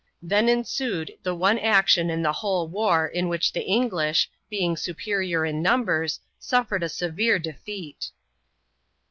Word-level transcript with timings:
Then 0.23 0.49
ensued 0.49 1.13
the 1.21 1.35
one 1.35 1.59
action 1.59 2.09
in 2.09 2.23
the 2.23 2.33
whole 2.33 2.67
war 2.67 3.05
in 3.07 3.29
which 3.29 3.53
the 3.53 3.61
English, 3.63 4.31
being 4.49 4.75
superior 4.75 5.45
in 5.45 5.61
numbers, 5.61 6.19
suffered 6.39 6.81
a 6.81 6.89
severe 6.89 7.37
defeat. 7.37 8.09